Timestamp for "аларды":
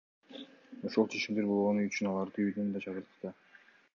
2.13-2.47